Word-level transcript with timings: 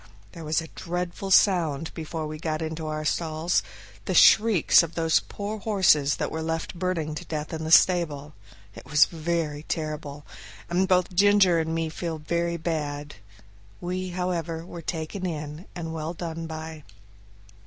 There 0.31 0.43
was 0.43 0.61
a 0.61 0.67
dreadful 0.69 1.29
sound 1.29 1.93
before 1.93 2.25
we 2.25 2.39
got 2.39 2.63
into 2.63 2.87
our 2.87 3.05
stalls 3.05 3.61
the 4.05 4.15
shrieks 4.15 4.81
of 4.81 4.95
those 4.95 5.19
poor 5.19 5.59
horses 5.59 6.15
that 6.15 6.31
were 6.31 6.41
left 6.41 6.73
burning 6.73 7.13
to 7.13 7.25
death 7.25 7.53
in 7.53 7.65
the 7.65 7.69
stable 7.71 8.33
it 8.73 8.87
was 8.87 9.05
very 9.05 9.61
terrible! 9.61 10.25
and 10.71 10.79
made 10.79 10.87
both 10.87 11.13
Ginger 11.13 11.59
and 11.59 11.75
me 11.75 11.87
feel 11.89 12.17
very 12.17 12.57
bad. 12.57 13.17
We, 13.79 14.09
however, 14.09 14.65
were 14.65 14.81
taken 14.81 15.27
in 15.27 15.67
and 15.75 15.93
well 15.93 16.15
done 16.15 16.47
by. 16.47 16.83